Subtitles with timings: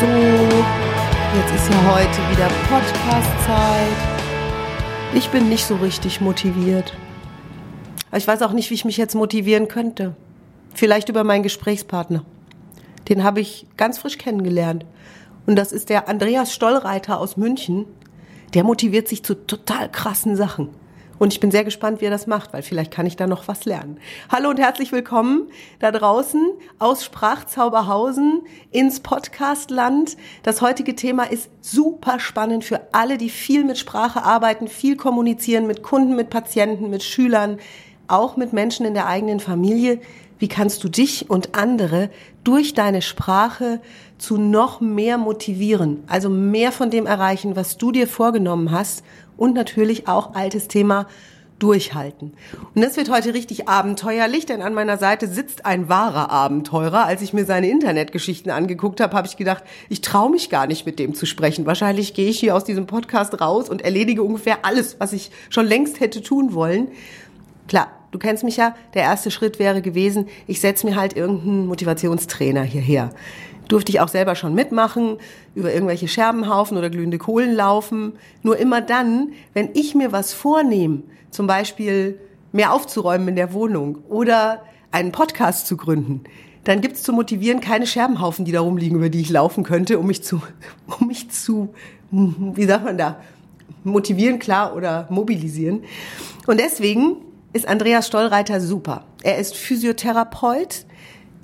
[0.00, 3.96] So, jetzt ist ja heute wieder Podcast-Zeit.
[5.12, 6.96] Ich bin nicht so richtig motiviert.
[8.16, 10.14] Ich weiß auch nicht, wie ich mich jetzt motivieren könnte.
[10.72, 12.24] Vielleicht über meinen Gesprächspartner.
[13.08, 14.86] Den habe ich ganz frisch kennengelernt.
[15.46, 17.84] Und das ist der Andreas Stollreiter aus München.
[18.54, 20.68] Der motiviert sich zu total krassen Sachen.
[21.18, 23.48] Und ich bin sehr gespannt, wie er das macht, weil vielleicht kann ich da noch
[23.48, 23.98] was lernen.
[24.30, 25.48] Hallo und herzlich willkommen
[25.80, 30.16] da draußen aus Sprachzauberhausen ins Podcastland.
[30.44, 35.66] Das heutige Thema ist super spannend für alle, die viel mit Sprache arbeiten, viel kommunizieren
[35.66, 37.58] mit Kunden, mit Patienten, mit Schülern,
[38.06, 40.00] auch mit Menschen in der eigenen Familie.
[40.38, 42.10] Wie kannst du dich und andere
[42.44, 43.80] durch deine Sprache
[44.18, 49.04] zu noch mehr motivieren, also mehr von dem erreichen, was du dir vorgenommen hast
[49.36, 51.06] und natürlich auch altes Thema
[51.58, 52.32] durchhalten.
[52.74, 57.04] Und das wird heute richtig abenteuerlich, denn an meiner Seite sitzt ein wahrer Abenteurer.
[57.04, 60.86] Als ich mir seine Internetgeschichten angeguckt habe, habe ich gedacht, ich traue mich gar nicht
[60.86, 61.66] mit dem zu sprechen.
[61.66, 65.66] Wahrscheinlich gehe ich hier aus diesem Podcast raus und erledige ungefähr alles, was ich schon
[65.66, 66.88] längst hätte tun wollen.
[67.66, 71.66] Klar, du kennst mich ja, der erste Schritt wäre gewesen, ich setze mir halt irgendeinen
[71.66, 73.10] Motivationstrainer hierher
[73.68, 75.18] durfte ich auch selber schon mitmachen,
[75.54, 78.14] über irgendwelche Scherbenhaufen oder glühende Kohlen laufen.
[78.42, 82.18] Nur immer dann, wenn ich mir was vornehme, zum Beispiel
[82.52, 86.24] mehr aufzuräumen in der Wohnung oder einen Podcast zu gründen,
[86.64, 90.06] dann gibt's zu motivieren keine Scherbenhaufen, die da rumliegen, über die ich laufen könnte, um
[90.06, 90.40] mich zu,
[91.00, 91.74] um mich zu,
[92.10, 93.20] wie sagt man da,
[93.84, 95.84] motivieren, klar, oder mobilisieren.
[96.46, 97.16] Und deswegen
[97.52, 99.04] ist Andreas Stollreiter super.
[99.22, 100.84] Er ist Physiotherapeut,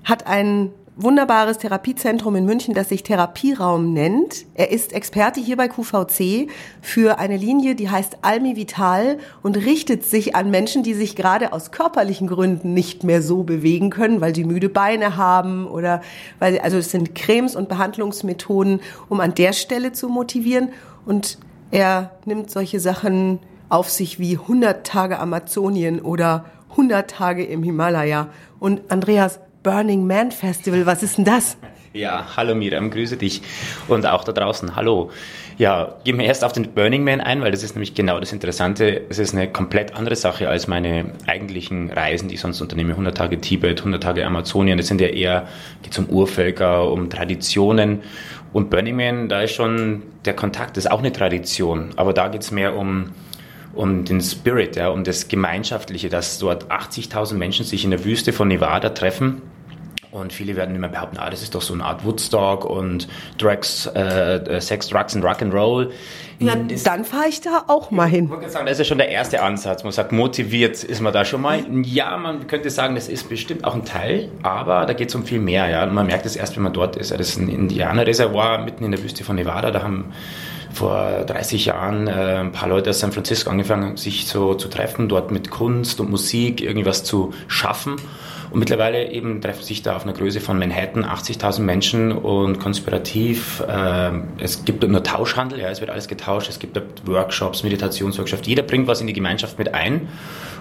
[0.05, 4.47] hat einen wunderbares Therapiezentrum in München, das sich Therapieraum nennt.
[4.55, 6.49] Er ist Experte hier bei QVC
[6.81, 11.53] für eine Linie, die heißt Almi Vital und richtet sich an Menschen, die sich gerade
[11.53, 16.01] aus körperlichen Gründen nicht mehr so bewegen können, weil sie müde Beine haben oder
[16.39, 20.69] weil, also es sind Cremes und Behandlungsmethoden, um an der Stelle zu motivieren
[21.07, 21.39] und
[21.73, 23.41] er nimmt solche Sachen
[23.75, 28.29] auf sich wie 100 Tage Amazonien oder 100 Tage im Himalaya.
[28.61, 30.87] Und Andreas, Burning Man Festival.
[30.87, 31.57] Was ist denn das?
[31.93, 33.43] Ja, hallo Miriam, grüße dich.
[33.89, 35.11] Und auch da draußen, hallo.
[35.59, 38.33] Ja, gehen wir erst auf den Burning Man ein, weil das ist nämlich genau das
[38.33, 39.03] Interessante.
[39.09, 42.93] Es ist eine komplett andere Sache als meine eigentlichen Reisen, die ich sonst unternehme.
[42.93, 44.79] 100 Tage Tibet, 100 Tage Amazonien.
[44.79, 45.49] Das sind ja eher,
[45.83, 48.03] geht um Urvölker, um Traditionen.
[48.53, 51.91] Und Burning Man, da ist schon der Kontakt, das ist auch eine Tradition.
[51.97, 53.11] Aber da geht es mehr um
[53.75, 58.33] um den Spirit, ja, um das Gemeinschaftliche, dass dort 80.000 Menschen sich in der Wüste
[58.33, 59.43] von Nevada treffen
[60.15, 63.87] und viele werden immer behaupten, ah, das ist doch so eine Art Woodstock und Drugs,
[63.87, 65.91] äh, Sex, Drugs und Rock'n'Roll.
[66.39, 68.31] Ja, dann fahre ich da auch mal hin.
[68.41, 69.83] Ich sagen, das ist ja schon der erste Ansatz.
[69.83, 71.65] Man sagt, motiviert ist man da schon mal.
[71.83, 75.25] Ja, man könnte sagen, das ist bestimmt auch ein Teil, aber da geht es um
[75.25, 75.69] viel mehr.
[75.69, 75.83] Ja.
[75.83, 77.11] Und man merkt es erst, wenn man dort ist.
[77.11, 79.73] Das ist ein Indianerreservoir mitten in der Wüste von Nevada.
[79.73, 80.13] Da haben
[80.75, 85.09] vor 30 Jahren äh, ein paar Leute aus San Francisco angefangen, sich so zu treffen,
[85.09, 87.97] dort mit Kunst und Musik irgendwas zu schaffen.
[88.51, 93.63] Und mittlerweile eben treffen sich da auf einer Größe von Manhattan 80.000 Menschen und konspirativ.
[93.67, 96.49] Äh, es gibt nur Tauschhandel, ja, es wird alles getauscht.
[96.49, 98.47] Es gibt Workshops, Meditationsworkshops.
[98.47, 100.09] Jeder bringt was in die Gemeinschaft mit ein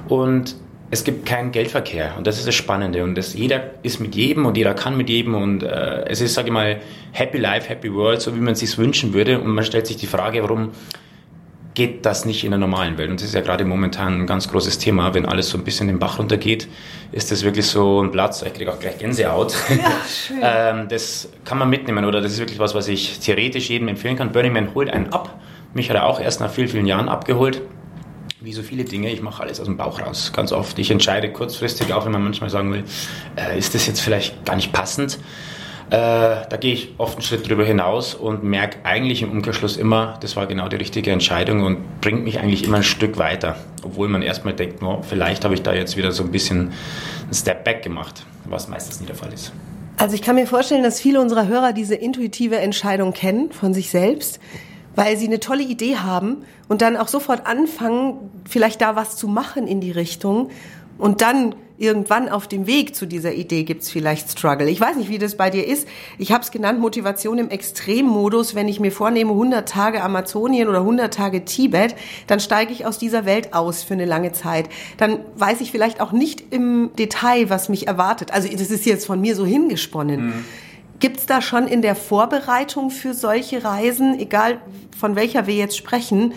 [0.09, 0.55] und
[0.93, 4.45] es gibt keinen Geldverkehr und das ist das Spannende und das, jeder ist mit jedem
[4.45, 6.81] und jeder kann mit jedem und äh, es ist, sage ich mal,
[7.11, 9.97] Happy Life, Happy World, so wie man es sich wünschen würde und man stellt sich
[9.97, 10.69] die Frage, warum
[11.73, 13.09] geht das nicht in der normalen Welt.
[13.09, 15.15] Und das ist ja gerade momentan ein ganz großes Thema.
[15.15, 16.67] Wenn alles so ein bisschen den Bach runtergeht,
[17.11, 18.43] ist das wirklich so ein Platz.
[18.43, 19.55] Ich kriege auch gleich Gänsehaut.
[19.69, 19.75] Ja,
[20.07, 20.37] schön.
[20.43, 24.15] ähm, das kann man mitnehmen oder das ist wirklich was, was ich theoretisch jedem empfehlen
[24.15, 24.31] kann.
[24.31, 25.39] Burning Man holt einen ab.
[25.73, 27.63] Mich hat er auch erst nach vielen, vielen Jahren abgeholt.
[28.43, 30.77] Wie so viele Dinge, ich mache alles aus dem Bauch raus, ganz oft.
[30.77, 32.83] Ich entscheide kurzfristig, auch wenn man manchmal sagen will,
[33.37, 35.17] äh, ist das jetzt vielleicht gar nicht passend.
[35.89, 35.91] Äh,
[36.49, 40.35] da gehe ich oft einen Schritt drüber hinaus und merke eigentlich im Umkehrschluss immer, das
[40.35, 43.55] war genau die richtige Entscheidung und bringt mich eigentlich immer ein Stück weiter.
[43.81, 46.73] Obwohl man erstmal denkt, no, vielleicht habe ich da jetzt wieder so ein bisschen
[47.23, 49.53] einen Step back gemacht, was meistens nie der Fall ist.
[49.95, 53.89] Also ich kann mir vorstellen, dass viele unserer Hörer diese intuitive Entscheidung kennen von sich
[53.89, 54.41] selbst,
[54.95, 59.27] weil sie eine tolle Idee haben und dann auch sofort anfangen, vielleicht da was zu
[59.27, 60.49] machen in die Richtung
[60.97, 64.69] und dann irgendwann auf dem Weg zu dieser Idee gibt's vielleicht Struggle.
[64.69, 65.87] Ich weiß nicht, wie das bei dir ist.
[66.17, 68.55] Ich habe es genannt, Motivation im Extremmodus.
[68.55, 71.95] Wenn ich mir vornehme, 100 Tage Amazonien oder 100 Tage Tibet,
[72.27, 74.69] dann steige ich aus dieser Welt aus für eine lange Zeit.
[74.97, 78.31] Dann weiß ich vielleicht auch nicht im Detail, was mich erwartet.
[78.31, 80.27] Also das ist jetzt von mir so hingesponnen.
[80.27, 80.45] Mhm.
[80.99, 84.61] Gibt's da schon in der Vorbereitung für solche Reisen, egal
[84.97, 86.33] von welcher wir jetzt sprechen,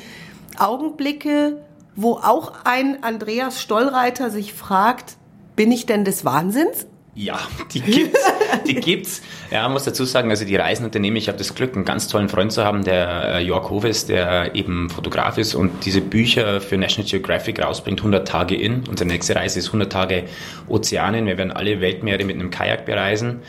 [0.59, 1.63] Augenblicke,
[1.95, 5.17] wo auch ein Andreas Stollreiter sich fragt,
[5.55, 6.87] bin ich denn des Wahnsinns?
[7.17, 7.39] Ja,
[7.73, 8.21] die gibt's.
[8.67, 9.23] die gibt's.
[9.51, 11.29] Ja, muss dazu sagen, also die Reisen unternehme ich.
[11.29, 14.91] habe das Glück, einen ganz tollen Freund zu haben, der äh, Jörg Hoves, der eben
[14.91, 18.85] Fotograf ist und diese Bücher für National Geographic rausbringt, 100 Tage in.
[18.87, 20.25] Unsere nächste Reise ist 100 Tage
[20.69, 21.25] Ozeanen.
[21.25, 23.41] Wir werden alle Weltmeere mit einem Kajak bereisen.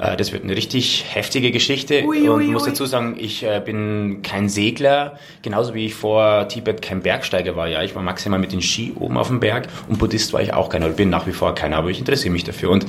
[0.00, 2.04] Äh, das wird eine richtig heftige Geschichte.
[2.04, 6.48] Ui, und ich muss dazu sagen, ich äh, bin kein Segler, genauso wie ich vor
[6.48, 7.68] Tibet kein Bergsteiger war.
[7.68, 10.52] Ja, ich war maximal mit den Ski oben auf dem Berg und Buddhist war ich
[10.52, 12.70] auch keiner oder bin nach wie vor keiner, aber ich interessiere mich dafür.
[12.70, 12.86] Und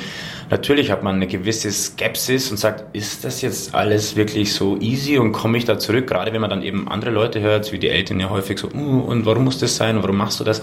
[0.50, 5.18] natürlich hat man eine gewisse Skepsis und sagt, ist das jetzt alles wirklich so easy
[5.18, 6.07] und komme ich da zurück?
[6.07, 9.00] Gerade wenn man dann eben andere Leute hört, wie die Eltern ja häufig so, uh,
[9.00, 10.62] und warum muss das sein und warum machst du das?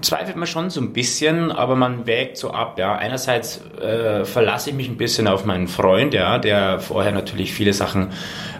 [0.00, 2.78] Zweifelt man schon so ein bisschen, aber man wägt so ab.
[2.78, 2.96] Ja.
[2.96, 7.72] Einerseits äh, verlasse ich mich ein bisschen auf meinen Freund, ja, der vorher natürlich viele
[7.72, 8.10] Sachen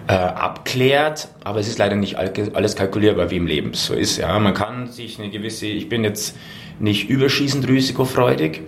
[0.08, 4.16] äh, abklärt, aber es ist leider nicht alles kalkulierbar wie im Leben so ist.
[4.18, 4.38] Ja.
[4.38, 6.36] Man kann sich eine gewisse, ich bin jetzt
[6.78, 8.62] nicht überschießend risikofreudig,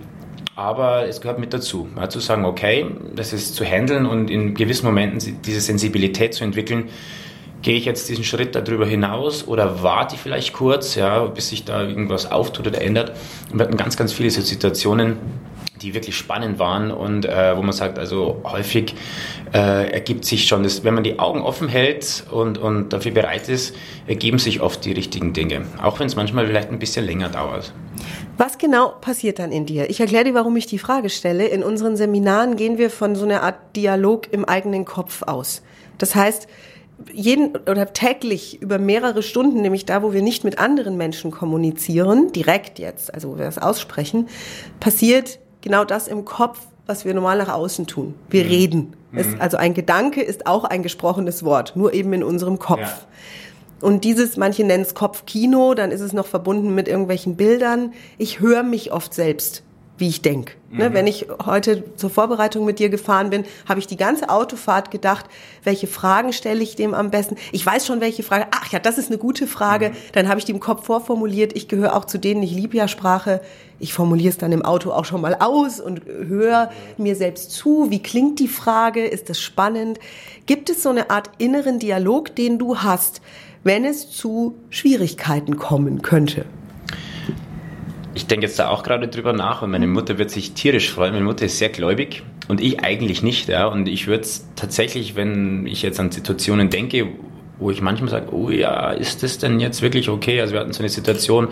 [0.56, 4.54] aber es gehört mit dazu, ja, zu sagen, okay, das ist zu handeln und in
[4.54, 6.90] gewissen Momenten diese Sensibilität zu entwickeln,
[7.62, 11.64] gehe ich jetzt diesen Schritt darüber hinaus oder warte ich vielleicht kurz, ja, bis sich
[11.64, 13.12] da irgendwas auftut oder ändert.
[13.50, 15.18] Und wir hatten ganz, ganz viele so Situationen,
[15.82, 18.94] die wirklich spannend waren und äh, wo man sagt, also häufig
[19.52, 23.48] äh, ergibt sich schon, das, wenn man die Augen offen hält und, und dafür bereit
[23.48, 23.74] ist,
[24.06, 27.72] ergeben sich oft die richtigen Dinge, auch wenn es manchmal vielleicht ein bisschen länger dauert.
[28.36, 29.90] Was genau passiert dann in dir?
[29.90, 31.46] Ich erkläre dir, warum ich die Frage stelle.
[31.46, 35.62] In unseren Seminaren gehen wir von so einer Art Dialog im eigenen Kopf aus.
[35.98, 36.48] Das heißt,
[37.12, 42.32] jeden oder täglich über mehrere Stunden, nämlich da, wo wir nicht mit anderen Menschen kommunizieren,
[42.32, 44.28] direkt jetzt, also wo wir das aussprechen,
[44.78, 48.14] passiert genau das im Kopf, was wir normal nach außen tun.
[48.28, 48.50] Wir mhm.
[48.50, 48.96] reden.
[49.12, 49.40] Es, mhm.
[49.40, 52.80] also ein Gedanke ist auch ein gesprochenes Wort, nur eben in unserem Kopf.
[52.80, 52.98] Ja.
[53.80, 57.94] Und dieses, manche nennen es Kopfkino, dann ist es noch verbunden mit irgendwelchen Bildern.
[58.18, 59.62] Ich höre mich oft selbst
[60.00, 60.54] wie ich denke.
[60.70, 60.78] Ne, mhm.
[60.78, 64.90] Ne, wenn ich heute zur Vorbereitung mit dir gefahren bin, habe ich die ganze Autofahrt
[64.90, 65.26] gedacht,
[65.62, 67.36] welche Fragen stelle ich dem am besten?
[67.52, 68.46] Ich weiß schon, welche Frage.
[68.50, 69.90] Ach ja, das ist eine gute Frage.
[69.90, 69.94] Mhm.
[70.12, 71.52] Dann habe ich die im Kopf vorformuliert.
[71.54, 73.40] Ich gehöre auch zu denen, ich liebe ja Sprache.
[73.78, 77.90] Ich formuliere es dann im Auto auch schon mal aus und höre mir selbst zu.
[77.90, 79.06] Wie klingt die Frage?
[79.06, 79.98] Ist das spannend?
[80.46, 83.22] Gibt es so eine Art inneren Dialog, den du hast,
[83.64, 86.44] wenn es zu Schwierigkeiten kommen könnte?
[88.14, 91.12] Ich denke jetzt da auch gerade drüber nach und meine Mutter wird sich tierisch freuen.
[91.12, 93.48] Meine Mutter ist sehr gläubig und ich eigentlich nicht.
[93.48, 93.66] Ja.
[93.66, 97.08] Und ich würde es tatsächlich, wenn ich jetzt an Situationen denke,
[97.60, 100.40] wo ich manchmal sage, oh ja, ist das denn jetzt wirklich okay?
[100.40, 101.48] Also wir hatten so eine Situation,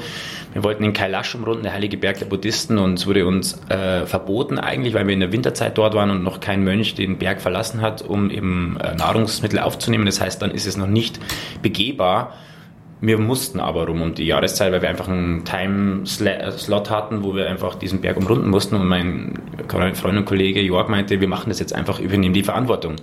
[0.55, 4.06] wir wollten in Kailash umrunden, der heilige Berg der Buddhisten, und es wurde uns äh,
[4.06, 7.43] verboten eigentlich, weil wir in der Winterzeit dort waren und noch kein Mönch den Berg
[7.43, 10.06] verlassen hat, um eben äh, Nahrungsmittel aufzunehmen.
[10.06, 11.20] Das heißt, dann ist es noch nicht
[11.60, 12.32] begehbar.
[13.00, 17.48] Wir mussten aber rum um die Jahreszeit, weil wir einfach einen Time-Slot hatten, wo wir
[17.48, 18.74] einfach diesen Berg umrunden mussten.
[18.74, 19.34] Und mein
[19.68, 22.96] Freund und Kollege Jörg meinte, wir machen das jetzt einfach, übernehmen die Verantwortung.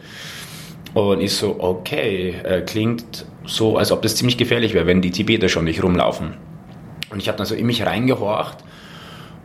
[0.93, 5.11] Und ich so, okay, äh, klingt so, als ob das ziemlich gefährlich wäre, wenn die
[5.11, 6.33] Tibeter schon nicht rumlaufen.
[7.09, 8.57] Und ich habe dann so in mich reingehorcht.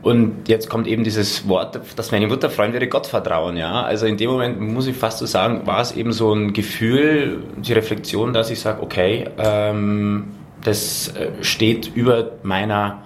[0.03, 3.83] Und jetzt kommt eben dieses Wort, dass meine Mutter Freund wäre Gottvertrauen, ja.
[3.83, 7.43] Also in dem Moment muss ich fast so sagen, war es eben so ein Gefühl,
[7.59, 10.29] die Reflexion, dass ich sage, okay, ähm,
[10.63, 13.03] das äh, steht über meiner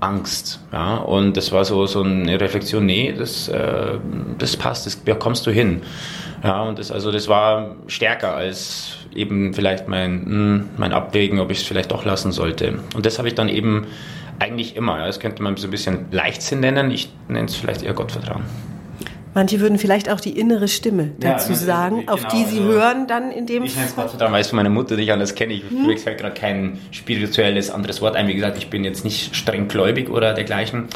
[0.00, 0.60] Angst.
[0.72, 0.96] Ja?
[0.96, 3.98] Und das war so, so eine Reflexion, nee, das, äh,
[4.38, 5.82] das passt, das bekommst du hin.
[6.42, 11.50] Ja, und das, also das war stärker als eben vielleicht mein, hm, mein Abwägen, ob
[11.50, 12.80] ich es vielleicht doch lassen sollte.
[12.94, 13.86] Und das habe ich dann eben
[14.38, 14.98] eigentlich immer.
[14.98, 15.06] Ja?
[15.06, 16.90] Das könnte man so ein bisschen Leichtsinn nennen.
[16.90, 18.42] Ich nenne es vielleicht eher Gottvertrauen.
[19.34, 22.72] Manche würden vielleicht auch die innere Stimme dazu ja, sagen, genau, auf die sie also
[22.72, 25.34] hören dann in dem Ich nenne es Gottvertrauen, weil es von meiner Mutter nicht anders
[25.34, 25.54] kenne.
[25.54, 25.98] Ich hm.
[25.98, 28.28] fällt gerade kein spirituelles anderes Wort ein.
[28.28, 30.86] Wie gesagt, ich bin jetzt nicht streng gläubig oder dergleichen,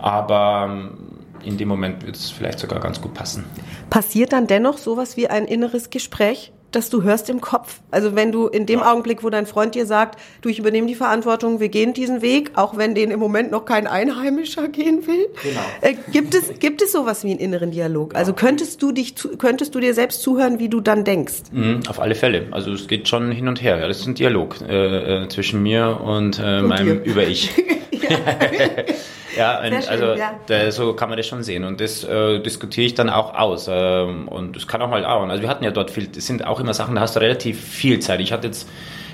[0.00, 0.98] aber ähm,
[1.44, 3.44] in dem Moment würde es vielleicht sogar ganz gut passen.
[3.90, 6.52] Passiert dann dennoch sowas wie ein inneres Gespräch?
[6.74, 7.80] Dass du hörst im Kopf.
[7.90, 8.92] Also wenn du in dem ja.
[8.92, 12.52] Augenblick, wo dein Freund dir sagt, du, ich übernehme die Verantwortung, wir gehen diesen Weg,
[12.54, 15.26] auch wenn den im Moment noch kein Einheimischer gehen will.
[15.42, 15.60] Genau.
[15.80, 18.14] Äh, gibt es, gibt es sowas wie einen inneren Dialog?
[18.14, 21.44] Also könntest du dich, könntest du dir selbst zuhören, wie du dann denkst?
[21.52, 22.46] Mhm, auf alle Fälle.
[22.50, 23.86] Also es geht schon hin und her.
[23.86, 27.50] Das ist ein Dialog äh, äh, zwischen mir und, äh, und meinem Über-Ich.
[29.36, 30.40] Ja, und schön, also ja.
[30.46, 31.64] Da, so kann man das schon sehen.
[31.64, 33.68] Und das äh, diskutiere ich dann auch aus.
[33.70, 35.30] Ähm, und das kann auch mal dauern.
[35.30, 38.00] Also wir hatten ja dort viel, sind auch immer Sachen, da hast du relativ viel
[38.00, 38.20] Zeit.
[38.20, 38.68] Ich hatte jetzt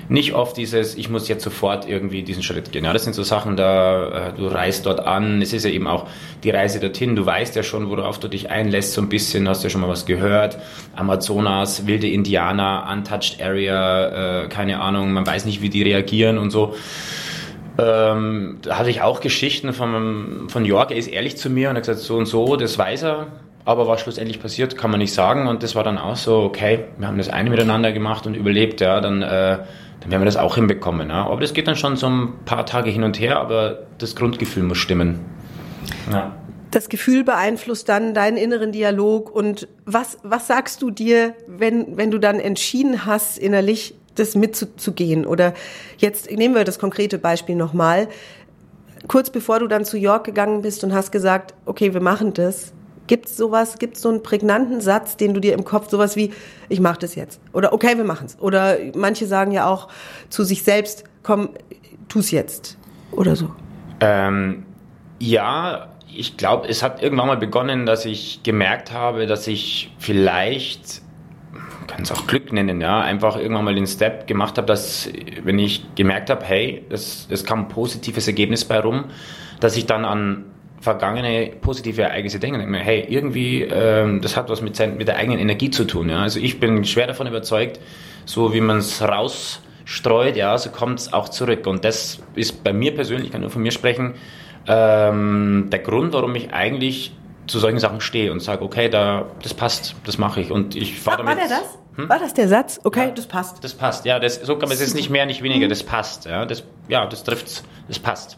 [0.09, 2.83] nicht oft dieses, ich muss jetzt sofort irgendwie diesen Schritt gehen.
[2.83, 5.41] Ja, das sind so Sachen, da äh, du reist dort an.
[5.41, 6.07] Es ist ja eben auch
[6.43, 7.15] die Reise dorthin.
[7.15, 9.47] Du weißt ja schon, worauf du dich einlässt, so ein bisschen.
[9.47, 10.57] Hast ja schon mal was gehört.
[10.95, 15.13] Amazonas, wilde Indianer, untouched area, äh, keine Ahnung.
[15.13, 16.75] Man weiß nicht, wie die reagieren und so.
[17.77, 21.77] Ähm, da hatte ich auch Geschichten von, von Jörg, er ist ehrlich zu mir und
[21.77, 23.27] hat gesagt, so und so, das weiß er.
[23.65, 25.47] Aber was schlussendlich passiert, kann man nicht sagen.
[25.47, 28.81] Und das war dann auch so, okay, wir haben das eine miteinander gemacht und überlebt,
[28.81, 29.59] ja, dann, äh,
[29.99, 31.09] dann werden wir das auch hinbekommen.
[31.09, 31.25] Ja.
[31.25, 34.63] Aber das geht dann schon so ein paar Tage hin und her, aber das Grundgefühl
[34.63, 35.19] muss stimmen.
[36.11, 36.35] Ja.
[36.71, 39.33] Das Gefühl beeinflusst dann deinen inneren Dialog.
[39.35, 45.25] Und was, was sagst du dir, wenn, wenn du dann entschieden hast, innerlich das mitzugehen?
[45.25, 45.53] Oder
[45.97, 48.07] jetzt nehmen wir das konkrete Beispiel nochmal.
[49.07, 52.71] Kurz bevor du dann zu York gegangen bist und hast gesagt, okay, wir machen das,
[53.07, 56.15] Gibt es sowas, gibt es so einen prägnanten Satz, den du dir im Kopf, sowas
[56.15, 56.33] wie,
[56.69, 57.41] ich mache das jetzt.
[57.51, 58.39] Oder okay, wir machen es.
[58.39, 59.89] Oder manche sagen ja auch
[60.29, 61.49] zu sich selbst, komm,
[62.07, 62.77] tu es jetzt.
[63.11, 63.51] Oder so.
[63.99, 64.65] Ähm,
[65.19, 71.01] ja, ich glaube, es hat irgendwann mal begonnen, dass ich gemerkt habe, dass ich vielleicht,
[71.87, 75.09] kann es auch Glück nennen, ja, einfach irgendwann mal den Step gemacht habe, dass,
[75.43, 79.05] wenn ich gemerkt habe, hey, es, es kam ein positives Ergebnis bei rum,
[79.59, 80.45] dass ich dann an
[80.81, 82.59] vergangene positive Ereignisse denken.
[82.59, 85.85] Denke mir, hey, irgendwie, ähm, das hat was mit, sein, mit der eigenen Energie zu
[85.85, 86.09] tun.
[86.09, 86.23] Ja?
[86.23, 87.79] Also ich bin schwer davon überzeugt,
[88.25, 91.67] so wie man es rausstreut, ja, so kommt es auch zurück.
[91.67, 94.15] Und das ist bei mir persönlich, ich kann nur von mir sprechen,
[94.67, 97.13] ähm, der Grund, warum ich eigentlich
[97.47, 100.51] zu solchen Sachen stehe und sage, okay, da, das passt, das mache ich.
[100.51, 101.37] Und ich fahre damit.
[101.37, 101.77] War der das?
[101.97, 102.09] Hm?
[102.09, 102.79] War das der Satz?
[102.83, 103.63] Okay, ja, das passt.
[103.63, 106.25] Das passt, ja, das, so kann man es ist nicht mehr, nicht weniger, das passt.
[106.25, 108.37] Ja, das, ja, das trifft's, das passt.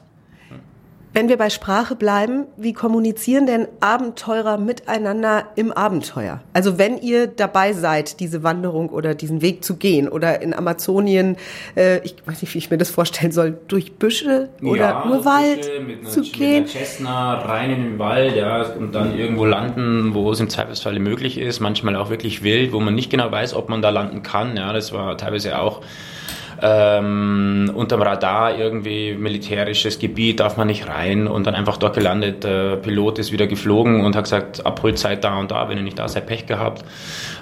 [1.15, 6.41] Wenn wir bei Sprache bleiben, wie kommunizieren denn Abenteurer miteinander im Abenteuer?
[6.53, 11.38] Also wenn ihr dabei seid, diese Wanderung oder diesen Weg zu gehen oder in Amazonien,
[11.75, 15.24] äh, ich weiß nicht, wie ich mir das vorstellen soll, durch Büsche oder ja, nur
[15.24, 16.63] Wald einer, zu gehen?
[16.63, 20.50] Mit einer Cessna rein in den Wald, ja, und dann irgendwo landen, wo es im
[20.50, 23.91] Zweifelsfall möglich ist, manchmal auch wirklich wild, wo man nicht genau weiß, ob man da
[23.91, 24.58] landen kann.
[24.58, 25.82] Ja, das war teilweise auch
[26.65, 32.46] ähm, unterm Radar irgendwie militärisches Gebiet, darf man nicht rein und dann einfach dort gelandet.
[32.46, 36.00] Der Pilot ist wieder geflogen und hat gesagt, Abholzeit da und da, wenn ihr nicht
[36.00, 36.86] da seid, Pech gehabt.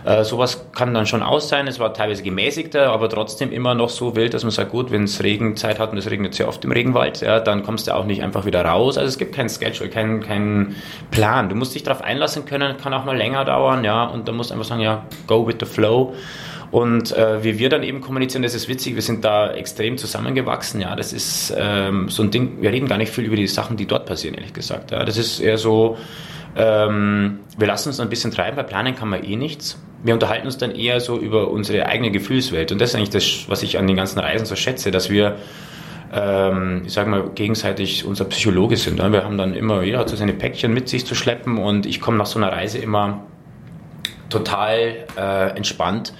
[0.05, 1.67] Äh, sowas kann dann schon aus sein.
[1.67, 5.03] Es war teilweise gemäßigter, aber trotzdem immer noch so wild, dass man sagt, gut, wenn
[5.03, 8.05] es Regenzeit hat und es regnet sehr oft im Regenwald, ja, dann kommst du auch
[8.05, 8.97] nicht einfach wieder raus.
[8.97, 10.75] Also es gibt kein Schedule, keinen kein
[11.11, 11.47] Plan.
[11.47, 14.49] Du musst dich darauf einlassen können, kann auch mal länger dauern, ja, und da musst
[14.49, 16.15] du einfach sagen, ja, go with the flow.
[16.71, 20.79] Und äh, wie wir dann eben kommunizieren, das ist witzig, wir sind da extrem zusammengewachsen.
[20.79, 23.75] Ja, das ist ähm, so ein Ding, wir reden gar nicht viel über die Sachen,
[23.75, 24.91] die dort passieren, ehrlich gesagt.
[24.91, 25.97] Ja, das ist eher so,
[26.55, 29.81] ähm, wir lassen uns ein bisschen treiben, weil planen kann man eh nichts.
[30.03, 32.71] Wir unterhalten uns dann eher so über unsere eigene Gefühlswelt.
[32.71, 35.35] Und das ist eigentlich das, was ich an den ganzen Reisen so schätze, dass wir
[36.13, 38.97] ähm, ich sage mal, gegenseitig unser Psychologe sind.
[38.97, 39.11] Ne?
[39.11, 42.01] Wir haben dann immer, jeder hat so seine Päckchen mit sich zu schleppen und ich
[42.01, 43.23] komme nach so einer Reise immer
[44.29, 46.13] total äh, entspannt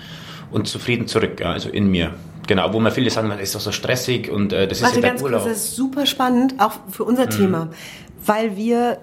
[0.51, 2.13] und zufrieden zurück, ja, also in mir.
[2.47, 5.01] Genau, wo man viele sagen, das ist doch so stressig und äh, das ist ja
[5.01, 5.43] der Urlaub.
[5.43, 7.29] Kurz, das ist super spannend, auch für unser mhm.
[7.29, 7.69] Thema,
[8.25, 8.97] weil wir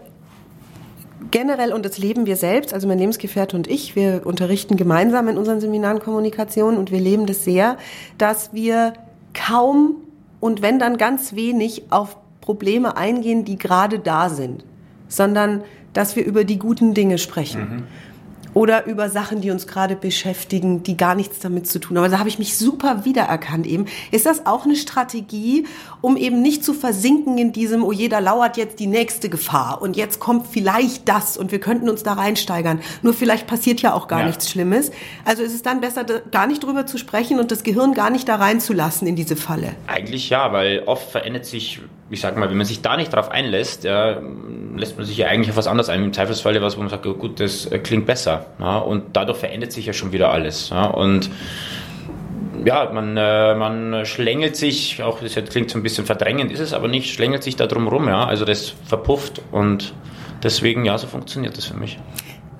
[1.30, 5.38] generell, und das leben wir selbst, also mein Lebensgefährte und ich, wir unterrichten gemeinsam in
[5.38, 7.76] unseren Seminaren Kommunikation und wir leben das sehr,
[8.18, 8.92] dass wir
[9.34, 9.96] kaum
[10.40, 14.64] und wenn dann ganz wenig auf Probleme eingehen, die gerade da sind,
[15.08, 15.62] sondern
[15.92, 17.60] dass wir über die guten Dinge sprechen.
[17.60, 17.82] Mhm
[18.54, 22.04] oder über Sachen, die uns gerade beschäftigen, die gar nichts damit zu tun haben.
[22.04, 23.86] Aber da habe ich mich super wiedererkannt eben.
[24.10, 25.66] Ist das auch eine Strategie,
[26.00, 29.96] um eben nicht zu versinken in diesem, oh jeder lauert jetzt die nächste Gefahr und
[29.96, 32.80] jetzt kommt vielleicht das und wir könnten uns da reinsteigern.
[33.02, 34.26] Nur vielleicht passiert ja auch gar ja.
[34.26, 34.90] nichts Schlimmes.
[35.24, 38.28] Also ist es dann besser, gar nicht drüber zu sprechen und das Gehirn gar nicht
[38.28, 39.74] da reinzulassen in diese Falle?
[39.86, 43.30] Eigentlich ja, weil oft verändert sich ich sag mal, wenn man sich da nicht drauf
[43.30, 44.20] einlässt, ja,
[44.76, 46.02] lässt man sich ja eigentlich auf was anderes ein.
[46.04, 48.37] Im Zweifelsfall was, wo man sagt, gut, das äh, klingt besser.
[48.58, 50.70] Ja, und dadurch verändert sich ja schon wieder alles.
[50.70, 51.30] Ja, und
[52.64, 56.72] ja, man, äh, man schlängelt sich, auch das klingt so ein bisschen verdrängend, ist es
[56.72, 58.24] aber nicht, schlängelt sich da drum rum, ja.
[58.24, 59.92] Also das verpufft und
[60.42, 61.98] deswegen, ja, so funktioniert das für mich.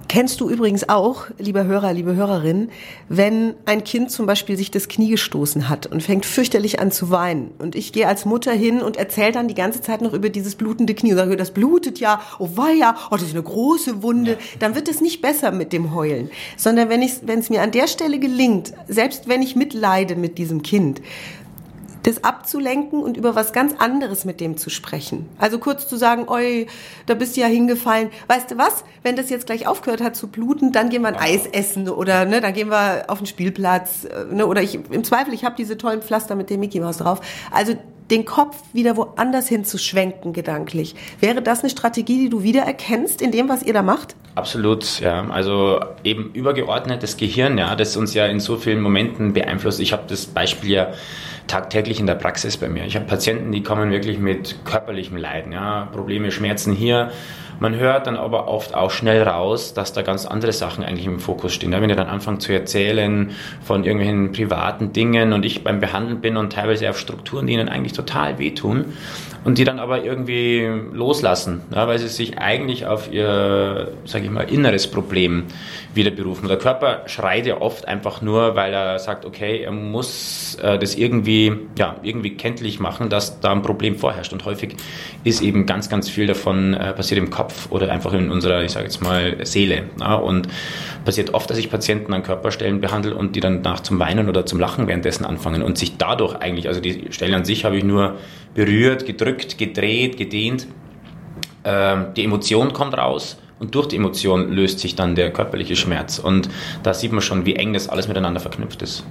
[0.08, 2.70] Kennst du übrigens auch, lieber Hörer, liebe Hörerin,
[3.10, 7.10] wenn ein Kind zum Beispiel sich das Knie gestoßen hat und fängt fürchterlich an zu
[7.10, 7.50] weinen?
[7.58, 10.54] Und ich gehe als Mutter hin und erzähle dann die ganze Zeit noch über dieses
[10.54, 14.38] blutende Knie und sage, das blutet ja, oh weia, oh das ist eine große Wunde,
[14.60, 18.18] dann wird es nicht besser mit dem Heulen, sondern wenn es mir an der Stelle
[18.18, 21.02] gelingt, selbst wenn ich mitleide mit diesem Kind,
[22.08, 25.28] das abzulenken und über was ganz anderes mit dem zu sprechen.
[25.38, 26.66] Also kurz zu sagen, oi,
[27.04, 28.08] da bist du ja hingefallen.
[28.28, 28.82] Weißt du was?
[29.02, 32.24] Wenn das jetzt gleich aufgehört hat zu bluten, dann gehen wir ein Eis essen oder
[32.24, 35.54] ne, dann gehen wir auf den Spielplatz äh, ne, oder ich im Zweifel, ich habe
[35.56, 37.20] diese tollen Pflaster mit dem Mickey Mouse drauf.
[37.52, 37.74] Also
[38.10, 40.94] den Kopf wieder woanders hin zu schwenken gedanklich.
[41.20, 44.16] Wäre das eine Strategie, die du wiedererkennst in dem, was ihr da macht?
[44.34, 45.28] Absolut, ja.
[45.28, 49.80] Also eben übergeordnetes Gehirn, ja, das uns ja in so vielen Momenten beeinflusst.
[49.80, 50.92] Ich habe das Beispiel ja
[51.48, 52.84] tagtäglich in der Praxis bei mir.
[52.84, 57.10] Ich habe Patienten, die kommen wirklich mit körperlichem Leiden, ja, Probleme, Schmerzen hier.
[57.60, 61.18] Man hört dann aber oft auch schnell raus, dass da ganz andere Sachen eigentlich im
[61.18, 61.72] Fokus stehen.
[61.72, 66.36] Wenn ihr dann anfangt zu erzählen von irgendwelchen privaten Dingen und ich beim Behandeln bin
[66.36, 68.84] und teilweise auf Strukturen, die ihnen eigentlich total wehtun
[69.44, 74.42] und die dann aber irgendwie loslassen, weil sie sich eigentlich auf ihr, sage ich mal,
[74.42, 75.44] inneres Problem
[75.94, 76.48] wieder berufen.
[76.48, 80.96] Der Körper schreit ja oft einfach nur, weil er sagt, okay, er muss äh, das
[80.96, 84.32] irgendwie, ja, irgendwie kenntlich machen, dass da ein Problem vorherrscht.
[84.32, 84.76] Und häufig
[85.24, 88.72] ist eben ganz, ganz viel davon äh, passiert im Kopf oder einfach in unserer, ich
[88.72, 89.84] sage jetzt mal, Seele.
[90.00, 90.14] Ja?
[90.14, 90.48] Und
[91.04, 94.46] passiert oft, dass ich Patienten an Körperstellen behandle und die dann nach zum Weinen oder
[94.46, 97.84] zum Lachen währenddessen anfangen und sich dadurch eigentlich, also die Stelle an sich habe ich
[97.84, 98.16] nur
[98.54, 100.66] berührt, gedrückt, gedreht, gedehnt.
[101.64, 106.18] Ähm, die Emotion kommt raus und durch die Emotion löst sich dann der körperliche Schmerz.
[106.18, 106.48] Und
[106.82, 109.04] da sieht man schon, wie eng das alles miteinander verknüpft ist.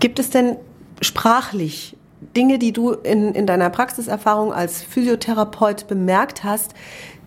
[0.00, 0.56] Gibt es denn
[1.00, 1.96] sprachlich
[2.36, 6.74] Dinge, die du in, in deiner Praxiserfahrung als Physiotherapeut bemerkt hast,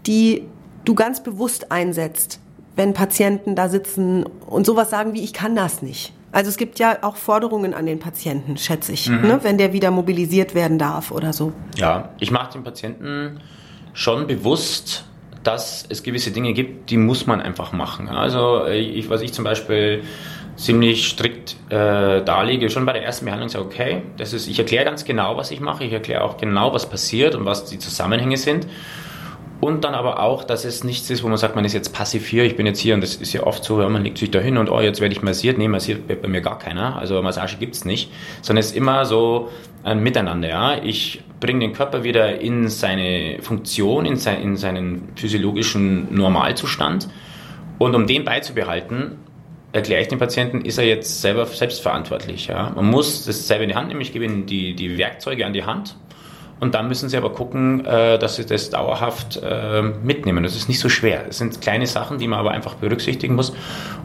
[0.08, 0.44] die
[0.86, 2.40] du ganz bewusst einsetzt,
[2.76, 6.14] wenn Patienten da sitzen und sowas sagen wie, ich kann das nicht?
[6.32, 9.22] Also es gibt ja auch Forderungen an den Patienten, schätze ich, mhm.
[9.22, 11.52] ne, wenn der wieder mobilisiert werden darf oder so.
[11.76, 13.42] Ja, ich mache den Patienten
[13.94, 15.06] schon bewusst,
[15.44, 18.08] dass es gewisse Dinge gibt, die muss man einfach machen.
[18.08, 20.04] Also ich, was ich zum Beispiel
[20.56, 24.86] ziemlich strikt äh, darlege, schon bei der ersten Behandlung sage, okay, das ist, ich erkläre
[24.86, 28.38] ganz genau, was ich mache, ich erkläre auch genau, was passiert und was die Zusammenhänge
[28.38, 28.68] sind.
[29.62, 32.28] Und dann aber auch, dass es nichts ist, wo man sagt, man ist jetzt passiv
[32.28, 34.40] hier, ich bin jetzt hier und das ist ja oft so, man legt sich da
[34.40, 35.60] hin und oh, jetzt werde ich massiert.
[35.60, 36.98] Nee, massiert bei mir gar keiner.
[36.98, 38.12] Also Massage gibt es nicht.
[38.42, 39.50] Sondern es ist immer so
[39.84, 40.50] ein Miteinander.
[40.50, 40.84] Ja?
[40.84, 47.08] Ich bringe den Körper wieder in seine Funktion, in, sein, in seinen physiologischen Normalzustand.
[47.78, 49.20] Und um den beizubehalten,
[49.74, 52.48] erkläre ich dem Patienten, ist er jetzt selber selbstverantwortlich.
[52.48, 52.72] Ja?
[52.76, 54.02] Man muss das selber in die Hand nehmen.
[54.02, 55.96] Ich gebe ihnen die, die Werkzeuge an die Hand
[56.62, 60.44] und dann müssen sie aber gucken, äh, dass sie das dauerhaft äh, mitnehmen.
[60.44, 61.26] Das ist nicht so schwer.
[61.28, 63.52] Es sind kleine Sachen, die man aber einfach berücksichtigen muss.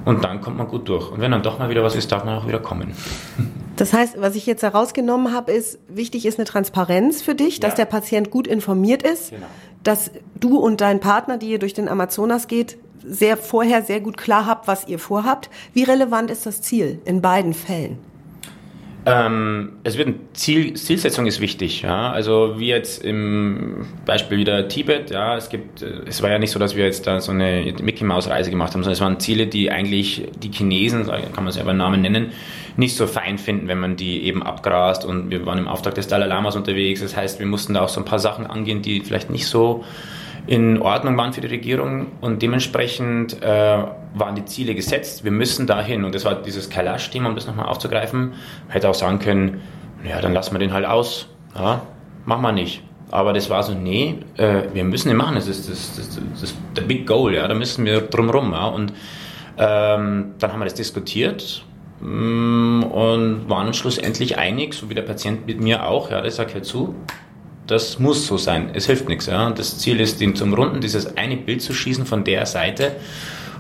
[0.07, 1.13] Und dann kommt man gut durch.
[1.13, 2.93] Und wenn dann doch mal wieder was ist, darf man auch wieder kommen.
[3.77, 7.73] Das heißt, was ich jetzt herausgenommen habe, ist, wichtig ist eine Transparenz für dich, dass
[7.73, 7.77] ja.
[7.77, 9.45] der Patient gut informiert ist, genau.
[9.83, 14.17] dass du und dein Partner, die ihr durch den Amazonas geht, sehr vorher sehr gut
[14.17, 15.51] klar habt, was ihr vorhabt.
[15.75, 17.99] Wie relevant ist das Ziel in beiden Fällen?
[19.09, 22.11] Ähm, es wird ein Ziel, Zielsetzung ist wichtig, ja.
[22.11, 26.51] Also wie jetzt im Beispiel wieder Tibet, ja, es gibt, äh, es war ja nicht
[26.51, 29.21] so, dass wir jetzt da so eine Mickey Maus Reise gemacht haben, sondern es waren
[29.21, 32.33] Ziele, die eigentlich die Chinesen, kann man selber Namen nennen,
[32.77, 36.09] nicht so fein finden, wenn man die eben abgrast und wir waren im Auftrag des
[36.09, 37.01] Dalai Lamas unterwegs.
[37.01, 39.85] Das heißt, wir mussten da auch so ein paar Sachen angehen, die vielleicht nicht so
[40.47, 45.25] in Ordnung waren für die Regierung und dementsprechend äh, waren die Ziele gesetzt.
[45.25, 48.35] Wir müssen dahin und das war dieses Kailash-Thema, um das nochmal aufzugreifen.
[48.69, 49.61] Hätte auch sagen können,
[50.09, 51.27] ja, dann lassen wir den halt aus.
[51.57, 51.83] Ja,
[52.25, 52.83] machen wir nicht.
[53.11, 55.35] Aber das war so, nee, äh, wir müssen den machen.
[55.35, 58.53] Das ist das, das, das, das der Big Goal, ja, da müssen wir drumrum.
[58.53, 58.67] Ja.
[58.67, 58.93] Und
[59.59, 61.65] ähm, dann haben wir das diskutiert
[62.01, 66.11] mm, und waren schlussendlich einig, so wie der Patient mit mir auch.
[66.11, 66.95] Ja, das sagt halt zu
[67.67, 68.71] das muss so sein.
[68.75, 69.27] Es hilft nichts.
[69.27, 69.51] Ja.
[69.51, 72.93] Das Ziel ist, ihn zum Runden dieses eine Bild zu schießen von der Seite.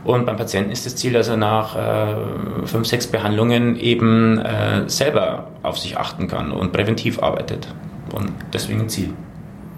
[0.05, 4.89] Und beim Patienten ist das Ziel, dass er nach äh, fünf, sechs Behandlungen eben äh,
[4.89, 7.67] selber auf sich achten kann und präventiv arbeitet.
[8.15, 9.11] Und deswegen ein Ziel.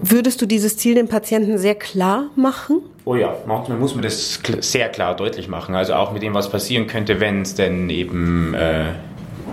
[0.01, 2.83] Würdest du dieses Ziel dem Patienten sehr klar machen?
[3.05, 5.75] Oh ja, manchmal muss man das sehr klar deutlich machen.
[5.75, 8.93] Also auch mit dem, was passieren könnte, wenn es denn eben, äh,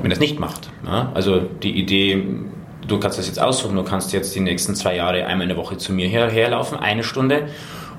[0.02, 0.70] wenn es nicht macht.
[0.86, 1.10] Ja?
[1.14, 2.22] Also die Idee,
[2.88, 5.58] du kannst das jetzt aussuchen, du kannst jetzt die nächsten zwei Jahre einmal in der
[5.58, 7.48] Woche zu mir herlaufen, eine Stunde,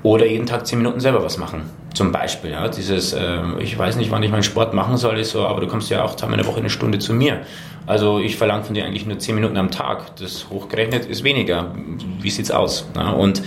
[0.02, 1.68] oder jeden Tag zehn Minuten selber was machen.
[1.94, 5.30] Zum Beispiel, ja, dieses, äh, ich weiß nicht, wann ich meinen Sport machen soll, ist
[5.30, 7.40] so, aber du kommst ja auch zweimal in der Woche eine Stunde zu mir.
[7.86, 10.14] Also ich verlange von dir eigentlich nur zehn Minuten am Tag.
[10.16, 11.74] Das hochgerechnet ist weniger.
[12.20, 12.88] Wie sieht's aus?
[12.94, 13.42] Ja, und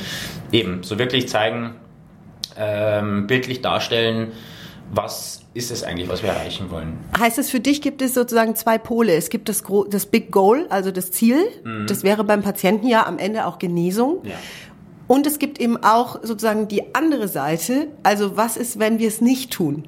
[0.52, 1.75] eben, so wirklich zeigen,
[2.58, 4.32] ähm, bildlich darstellen,
[4.91, 6.97] was ist es eigentlich, was wir erreichen wollen.
[7.17, 9.13] Heißt es für dich, gibt es sozusagen zwei Pole.
[9.13, 11.45] Es gibt das, das Big Goal, also das Ziel.
[11.63, 11.88] Mhm.
[11.88, 14.19] Das wäre beim Patienten ja am Ende auch Genesung.
[14.23, 14.36] Ja.
[15.08, 17.88] Und es gibt eben auch sozusagen die andere Seite.
[18.04, 19.86] Also was ist, wenn wir es nicht tun?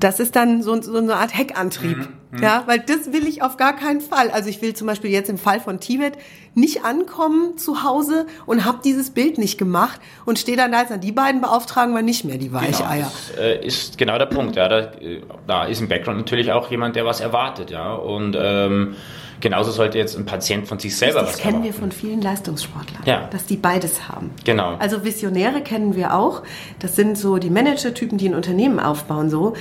[0.00, 1.96] Das ist dann so, so eine Art Heckantrieb.
[1.98, 4.30] Mhm, mhm, ja, weil das will ich auf gar keinen Fall.
[4.30, 6.14] Also ich will zum Beispiel jetzt im Fall von Tibet
[6.54, 11.00] nicht ankommen zu Hause und habe dieses Bild nicht gemacht und stehe dann da als
[11.00, 12.96] die beiden beauftragen wir nicht mehr die genau, Weicheier.
[12.96, 14.56] Genau, das äh, ist genau der Punkt.
[14.56, 17.70] Ja, da, äh, da, ist im Background natürlich auch jemand, der was erwartet.
[17.70, 18.96] Ja, und ähm,
[19.40, 21.74] genauso sollte jetzt ein Patient von sich selber das was Das kennen erwarten.
[21.74, 23.28] wir von vielen Leistungssportlern, ja.
[23.30, 24.30] dass die beides haben.
[24.44, 24.76] Genau.
[24.78, 26.42] Also Visionäre kennen wir auch.
[26.80, 29.30] Das sind so die Manager-Typen, die ein Unternehmen aufbauen.
[29.30, 29.54] So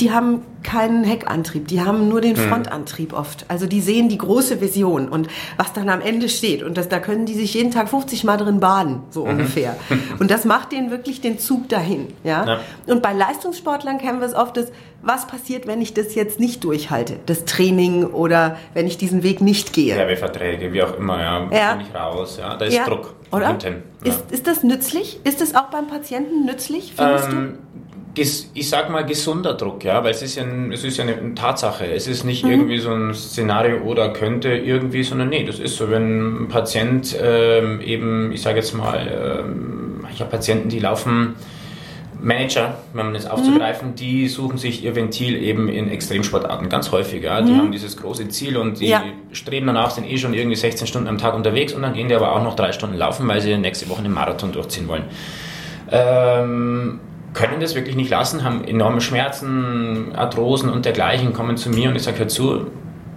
[0.00, 3.46] die haben keinen Heckantrieb, die haben nur den Frontantrieb oft.
[3.48, 6.62] Also die sehen die große Vision und was dann am Ende steht.
[6.62, 9.30] Und das, da können die sich jeden Tag 50 Mal drin baden, so mhm.
[9.30, 9.76] ungefähr.
[10.18, 12.08] Und das macht denen wirklich den Zug dahin.
[12.24, 12.44] Ja?
[12.44, 12.60] ja?
[12.86, 16.64] Und bei Leistungssportlern kennen wir es oft, dass, was passiert, wenn ich das jetzt nicht
[16.64, 19.94] durchhalte, das Training oder wenn ich diesen Weg nicht gehe.
[19.94, 21.74] Werbeverträge, wie auch immer, ja, ja.
[21.74, 22.84] Bin ich raus, ja, da ist ja.
[22.84, 23.14] Druck.
[23.30, 23.48] Oder?
[23.48, 24.12] Hinten, ja.
[24.12, 25.20] ist, ist das nützlich?
[25.24, 27.76] Ist das auch beim Patienten nützlich, findest ähm, du?
[28.18, 31.34] Ich sag mal gesunder Druck, ja, weil es ist ja, ein, es ist ja eine
[31.34, 31.86] Tatsache.
[31.86, 32.50] Es ist nicht mhm.
[32.50, 37.16] irgendwie so ein Szenario oder könnte irgendwie, sondern nee, das ist so, wenn ein Patient
[37.20, 41.34] ähm, eben, ich sage jetzt mal, ähm, ich habe Patienten, die laufen
[42.18, 43.94] Manager, wenn man das aufzugreifen, mhm.
[43.96, 47.22] die suchen sich ihr Ventil eben in Extremsportarten ganz häufig.
[47.22, 47.42] Ja.
[47.42, 47.58] Die mhm.
[47.58, 49.04] haben dieses große Ziel und die ja.
[49.32, 52.14] streben danach, sind eh schon irgendwie 16 Stunden am Tag unterwegs und dann gehen die
[52.14, 55.04] aber auch noch drei Stunden laufen, weil sie nächste Woche einen Marathon durchziehen wollen.
[55.90, 57.00] Ähm,
[57.36, 61.96] können das wirklich nicht lassen, haben enorme Schmerzen, Arthrosen und dergleichen, kommen zu mir und
[61.96, 62.66] ich sage, hör zu,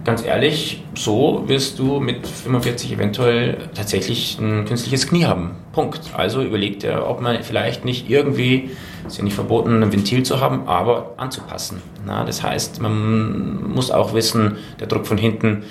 [0.04, 5.52] ganz ehrlich, so wirst du mit 45 eventuell tatsächlich ein künstliches Knie haben.
[5.72, 6.00] Punkt.
[6.14, 8.70] Also überleg dir, ob man vielleicht nicht irgendwie,
[9.06, 11.80] ist ja nicht verboten, ein Ventil zu haben, aber anzupassen.
[12.04, 15.64] Na, das heißt, man muss auch wissen, der Druck von hinten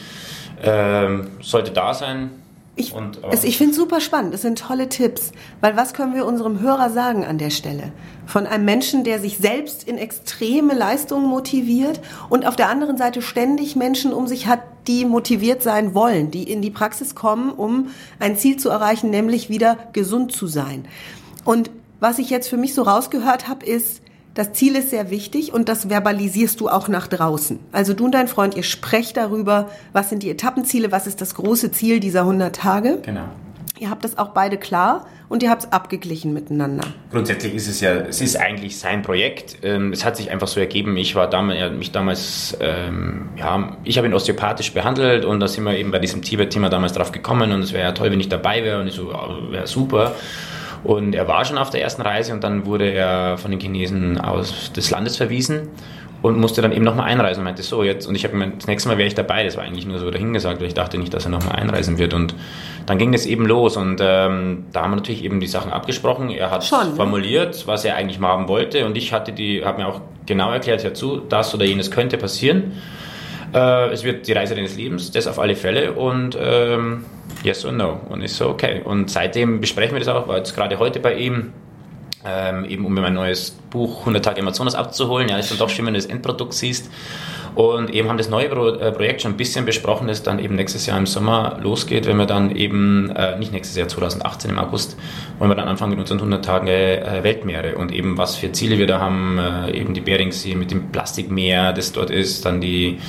[0.63, 1.07] äh,
[1.39, 2.31] sollte da sein.
[2.79, 2.93] Ich,
[3.43, 4.33] ich finde es super spannend.
[4.33, 5.33] Das sind tolle Tipps.
[5.59, 7.91] Weil was können wir unserem Hörer sagen an der Stelle?
[8.25, 13.21] Von einem Menschen, der sich selbst in extreme Leistungen motiviert und auf der anderen Seite
[13.21, 17.89] ständig Menschen um sich hat, die motiviert sein wollen, die in die Praxis kommen, um
[18.19, 20.85] ein Ziel zu erreichen, nämlich wieder gesund zu sein.
[21.43, 24.01] Und was ich jetzt für mich so rausgehört habe, ist,
[24.39, 27.59] das Ziel ist sehr wichtig und das verbalisierst du auch nach draußen.
[27.73, 31.35] Also du und dein Freund, ihr sprecht darüber, was sind die Etappenziele, was ist das
[31.35, 32.99] große Ziel dieser 100 Tage.
[33.01, 33.25] Genau.
[33.79, 36.85] Ihr habt das auch beide klar und ihr habt es abgeglichen miteinander.
[37.11, 39.57] Grundsätzlich ist es ja, es ist eigentlich sein Projekt.
[39.61, 40.95] Ähm, es hat sich einfach so ergeben.
[40.95, 45.49] Ich war damals, ja, mich damals, ähm, ja, ich habe ihn osteopathisch behandelt und da
[45.49, 48.21] sind wir eben bei diesem Tibet-Thema damals drauf gekommen und es wäre ja toll, wenn
[48.21, 49.09] ich dabei wäre und ich so,
[49.49, 50.15] wäre super.
[50.83, 54.19] Und er war schon auf der ersten Reise und dann wurde er von den Chinesen
[54.19, 55.69] aus des Landes verwiesen
[56.21, 58.67] und musste dann eben nochmal einreisen und meinte so jetzt und ich habe gemeint, das
[58.67, 61.13] nächste Mal wäre ich dabei, das war eigentlich nur so dahingesagt, weil ich dachte nicht,
[61.13, 62.13] dass er nochmal einreisen wird.
[62.13, 62.35] Und
[62.85, 66.29] dann ging es eben los und ähm, da haben wir natürlich eben die Sachen abgesprochen,
[66.29, 66.95] er hat Schon, ne?
[66.95, 70.51] formuliert, was er eigentlich mal haben wollte und ich hatte die, habe mir auch genau
[70.51, 72.73] erklärt, dazu, das oder jenes könnte passieren.
[73.53, 77.05] Äh, es wird die Reise deines Lebens, das auf alle Fälle und ähm,
[77.43, 77.99] yes or no.
[78.09, 78.81] Und ich so, okay.
[78.83, 81.53] Und seitdem besprechen wir das auch, war jetzt gerade heute bei ihm,
[82.25, 85.29] ähm, eben um mir mein neues Buch 100 Tage Amazonas abzuholen.
[85.29, 86.89] Ja, ist dann doch schön, wenn du das Endprodukt siehst.
[87.55, 90.55] Und eben haben das neue Pro äh, Projekt schon ein bisschen besprochen, das dann eben
[90.55, 94.59] nächstes Jahr im Sommer losgeht, wenn wir dann eben, äh, nicht nächstes Jahr, 2018 im
[94.59, 94.97] August,
[95.39, 98.77] wollen wir dann anfangen mit unseren 100 Tage äh, Weltmeere und eben was für Ziele
[98.77, 102.99] wir da haben, äh, eben die Beringsee mit dem Plastikmeer, das dort ist, dann die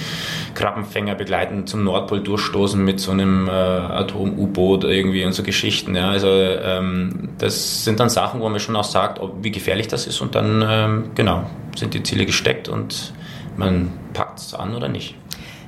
[0.55, 5.95] Krabbenfänger begleiten zum Nordpol durchstoßen mit so einem äh, Atom-U-Boot irgendwie und so Geschichten.
[5.95, 6.11] Ja.
[6.11, 10.07] Also ähm, das sind dann Sachen, wo man schon auch sagt, ob, wie gefährlich das
[10.07, 11.45] ist und dann, ähm, genau,
[11.77, 13.13] sind die Ziele gesteckt und
[13.61, 15.15] man packt es an oder nicht.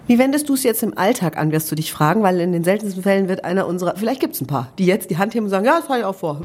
[0.09, 2.65] Wie wendest du es jetzt im Alltag an, wirst du dich fragen, weil in den
[2.65, 5.45] seltensten Fällen wird einer unserer, vielleicht gibt es ein paar, die jetzt die Hand heben
[5.45, 6.41] und sagen, ja, das habe ich auch vor,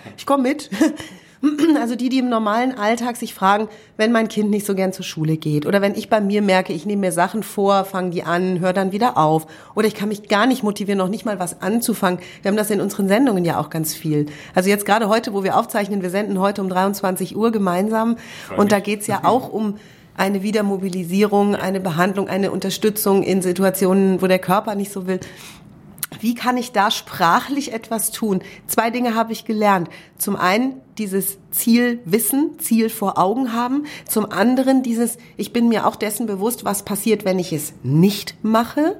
[0.16, 0.70] ich komme mit.
[1.78, 5.04] Also die, die im normalen Alltag sich fragen, wenn mein Kind nicht so gern zur
[5.04, 8.22] Schule geht oder wenn ich bei mir merke, ich nehme mir Sachen vor, fange die
[8.22, 11.38] an, höre dann wieder auf oder ich kann mich gar nicht motivieren, noch nicht mal
[11.38, 12.18] was anzufangen.
[12.40, 14.24] Wir haben das in unseren Sendungen ja auch ganz viel.
[14.54, 18.16] Also jetzt gerade heute, wo wir aufzeichnen, wir senden heute um 23 Uhr gemeinsam
[18.56, 19.76] und da geht's ja auch um
[20.16, 25.20] eine Wiedermobilisierung, eine Behandlung, eine Unterstützung in Situationen, wo der Körper nicht so will.
[26.20, 28.42] Wie kann ich da sprachlich etwas tun?
[28.66, 29.88] Zwei Dinge habe ich gelernt.
[30.16, 33.86] Zum einen dieses Ziel wissen, Ziel vor Augen haben.
[34.08, 38.36] Zum anderen dieses, ich bin mir auch dessen bewusst, was passiert, wenn ich es nicht
[38.42, 38.96] mache.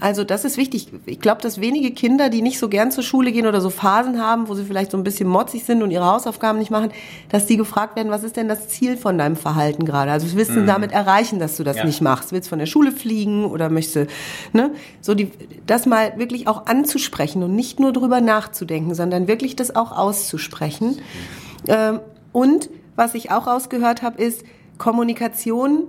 [0.00, 0.88] Also das ist wichtig.
[1.04, 4.20] Ich glaube, dass wenige Kinder, die nicht so gern zur Schule gehen oder so Phasen
[4.20, 6.90] haben, wo sie vielleicht so ein bisschen motzig sind und ihre Hausaufgaben nicht machen,
[7.28, 10.10] dass die gefragt werden, was ist denn das Ziel von deinem Verhalten gerade?
[10.10, 10.66] Also was willst du mhm.
[10.66, 11.84] damit erreichen, dass du das ja.
[11.84, 12.32] nicht machst?
[12.32, 14.06] Willst du von der Schule fliegen oder möchtest du,
[14.56, 14.70] ne?
[15.02, 15.30] So die,
[15.66, 20.98] das mal wirklich auch anzusprechen und nicht nur drüber nachzudenken, sondern wirklich das auch auszusprechen.
[21.68, 22.00] Ähm,
[22.32, 24.44] und was ich auch rausgehört habe, ist
[24.78, 25.88] Kommunikation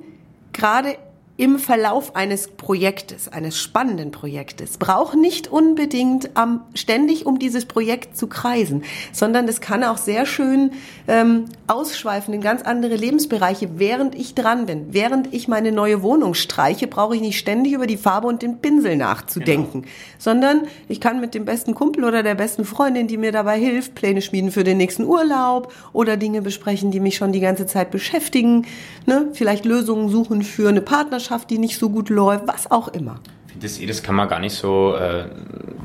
[0.54, 0.98] gerade
[1.42, 8.16] im Verlauf eines Projektes, eines spannenden Projektes, braucht nicht unbedingt am, ständig um dieses Projekt
[8.16, 10.70] zu kreisen, sondern es kann auch sehr schön
[11.08, 14.94] ähm, ausschweifen in ganz andere Lebensbereiche, während ich dran bin.
[14.94, 18.60] Während ich meine neue Wohnung streiche, brauche ich nicht ständig über die Farbe und den
[18.60, 19.94] Pinsel nachzudenken, genau.
[20.20, 23.96] sondern ich kann mit dem besten Kumpel oder der besten Freundin, die mir dabei hilft,
[23.96, 27.90] Pläne schmieden für den nächsten Urlaub oder Dinge besprechen, die mich schon die ganze Zeit
[27.90, 28.68] beschäftigen,
[29.08, 29.30] ne?
[29.34, 33.20] vielleicht Lösungen suchen für eine Partnerschaft, die nicht so gut läuft, was auch immer.
[33.60, 35.26] Das, das kann man gar nicht so, äh,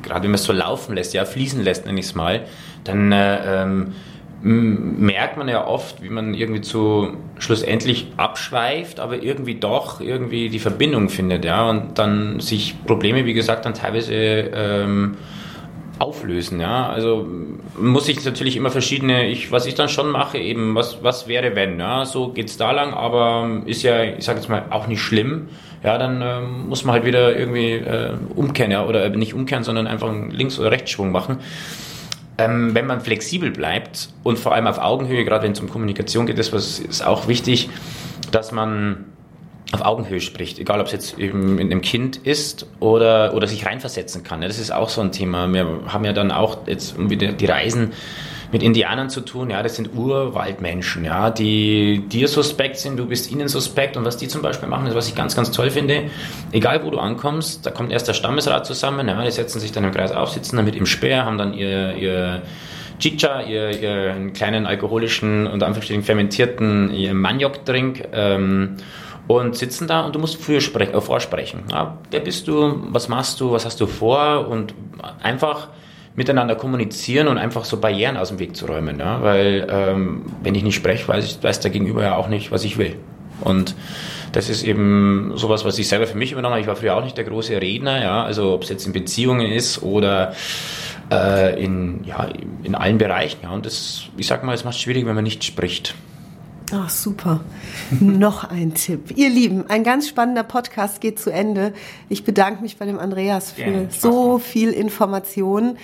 [0.01, 2.45] gerade wenn man es so laufen lässt, ja, fließen lässt, nenne ich es mal,
[2.83, 3.93] dann äh, ähm,
[4.41, 10.59] merkt man ja oft, wie man irgendwie zu schlussendlich abschweift, aber irgendwie doch irgendwie die
[10.59, 15.17] Verbindung findet, ja, und dann sich Probleme, wie gesagt, dann teilweise ähm,
[15.99, 16.87] auflösen, ja.
[16.87, 17.27] Also
[17.79, 21.55] muss ich natürlich immer verschiedene, ich, was ich dann schon mache, eben, was, was wäre
[21.55, 25.01] wenn, ja, so geht's da lang, aber ist ja, ich sage jetzt mal, auch nicht
[25.01, 25.49] schlimm.
[25.83, 29.85] Ja, dann ähm, muss man halt wieder irgendwie äh, umkehren, ja, oder nicht umkehren, sondern
[29.85, 31.37] einfach einen Links- oder Rechtsschwung machen.
[32.39, 36.25] Ähm, wenn man flexibel bleibt und vor allem auf Augenhöhe, gerade wenn es um Kommunikation
[36.25, 37.69] geht, das ist auch wichtig,
[38.31, 39.05] dass man
[39.71, 43.65] auf Augenhöhe spricht, egal ob es jetzt eben mit einem Kind ist oder, oder sich
[43.65, 44.41] reinversetzen kann.
[44.41, 45.51] Das ist auch so ein Thema.
[45.51, 47.91] Wir haben ja dann auch jetzt wieder die Reisen
[48.51, 53.29] mit Indianern zu tun, ja, das sind Urwaldmenschen, ja, die dir suspekt sind, du bist
[53.29, 56.05] ihnen suspekt und was die zum Beispiel machen, ist, was ich ganz, ganz toll finde,
[56.51, 59.83] egal wo du ankommst, da kommt erst der Stammesrat zusammen, ja, die setzen sich dann
[59.83, 62.41] im Kreis auf, sitzen dann mit im Speer, haben dann ihr, ihr
[62.99, 68.77] Chicha, ihr, ihren kleinen alkoholischen und einfach fermentierten Maniok-Drink, ähm,
[69.27, 71.63] und sitzen da und du musst für sprechen, äh, vorsprechen.
[71.71, 72.81] Ja, wer bist du?
[72.89, 73.51] Was machst du?
[73.51, 74.47] Was hast du vor?
[74.47, 74.73] Und
[75.21, 75.69] einfach
[76.15, 78.99] miteinander kommunizieren und einfach so Barrieren aus dem Weg zu räumen.
[78.99, 79.21] Ja?
[79.21, 82.63] Weil ähm, wenn ich nicht spreche, weiß, ich, weiß der Gegenüber ja auch nicht, was
[82.63, 82.95] ich will.
[83.41, 83.75] Und
[84.31, 86.61] das ist eben sowas, was ich selber für mich übernommen habe.
[86.61, 89.51] Ich war früher auch nicht der große Redner, ja, also ob es jetzt in Beziehungen
[89.51, 90.33] ist oder
[91.11, 92.27] äh, in, ja,
[92.63, 93.39] in allen Bereichen.
[93.43, 93.51] Ja.
[93.51, 95.93] Und das, ich sag mal, es macht es schwierig, wenn man nicht spricht.
[96.73, 97.39] Ach, super.
[98.01, 99.15] Noch ein Tipp.
[99.15, 101.73] Ihr Lieben, ein ganz spannender Podcast geht zu Ende.
[102.09, 105.77] Ich bedanke mich bei dem Andreas für ja, so viel Information.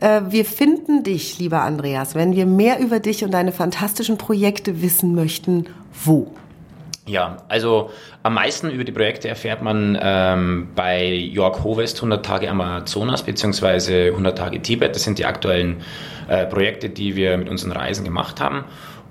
[0.00, 4.80] Äh, wir finden dich, lieber Andreas, wenn wir mehr über dich und deine fantastischen Projekte
[4.80, 5.66] wissen möchten.
[6.02, 6.32] Wo?
[7.04, 7.90] Ja, also
[8.22, 14.06] am meisten über die Projekte erfährt man ähm, bei Jörg Hovest 100 Tage Amazonas beziehungsweise
[14.06, 14.94] 100 Tage Tibet.
[14.94, 15.82] Das sind die aktuellen
[16.28, 18.64] äh, Projekte, die wir mit unseren Reisen gemacht haben.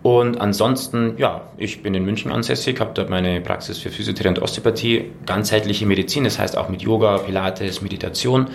[0.04, 4.42] Und ansonsten, ja, ich bin in München ansässig, habe dort meine Praxis für Physiotherapie und
[4.42, 8.48] Osteopathie, ganzheitliche Medizin, das heißt auch mit Yoga, Pilates, Meditation.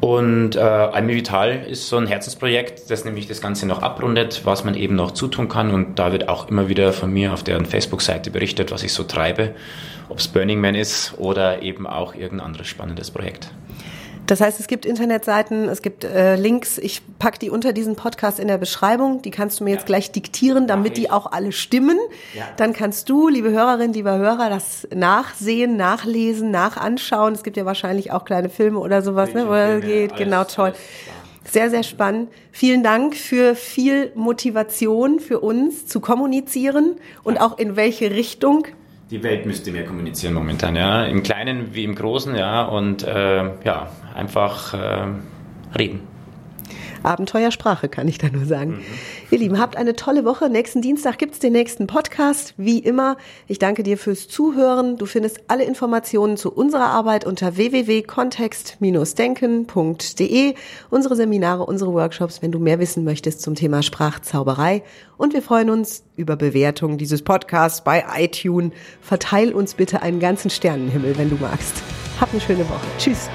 [0.00, 4.62] Und äh, Almi Vital ist so ein Herzensprojekt, das nämlich das Ganze noch abrundet, was
[4.62, 5.72] man eben noch zutun kann.
[5.72, 9.04] Und da wird auch immer wieder von mir auf deren Facebook-Seite berichtet, was ich so
[9.04, 9.54] treibe,
[10.08, 13.50] ob es Burning Man ist oder eben auch irgendein anderes spannendes Projekt.
[14.26, 16.78] Das heißt, es gibt Internetseiten, es gibt äh, Links.
[16.78, 19.22] Ich pack die unter diesen Podcast in der Beschreibung.
[19.22, 19.76] Die kannst du mir ja.
[19.76, 21.96] jetzt gleich diktieren, damit die auch alle stimmen.
[22.34, 22.44] Ja.
[22.56, 27.34] Dann kannst du, liebe Hörerin, lieber Hörer, das nachsehen, nachlesen, nachanschauen.
[27.34, 30.12] Es gibt ja wahrscheinlich auch kleine Filme oder sowas, ne, wo es geht.
[30.12, 30.72] Alles, genau, toll.
[31.48, 32.28] Sehr, sehr spannend.
[32.50, 38.66] Vielen Dank für viel Motivation für uns zu kommunizieren und auch in welche Richtung
[39.08, 41.04] die Welt müsste mehr kommunizieren momentan, ja.
[41.04, 42.64] Im Kleinen wie im Großen, ja.
[42.64, 45.06] Und äh, ja, einfach äh,
[45.78, 46.00] reden.
[47.02, 48.72] Abenteuersprache, kann ich da nur sagen.
[48.72, 48.82] Mhm.
[49.30, 50.50] Ihr Lieben, habt eine tolle Woche.
[50.50, 53.16] Nächsten Dienstag gibt's den nächsten Podcast, wie immer.
[53.46, 54.96] Ich danke dir fürs Zuhören.
[54.96, 60.54] Du findest alle Informationen zu unserer Arbeit unter www.kontext-denken.de.
[60.90, 64.82] Unsere Seminare, unsere Workshops, wenn du mehr wissen möchtest zum Thema Sprachzauberei.
[65.16, 68.72] Und wir freuen uns über Bewertungen dieses Podcasts bei iTunes.
[69.00, 71.82] Verteil uns bitte einen ganzen Sternenhimmel, wenn du magst.
[72.20, 72.86] Hab eine schöne Woche.
[72.98, 73.28] Tschüss.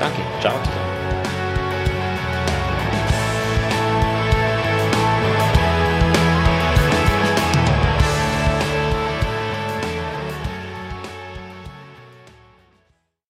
[0.00, 0.22] Danke.
[0.40, 0.93] Ciao zusammen.